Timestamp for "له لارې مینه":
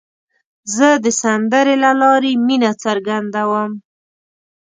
1.83-2.71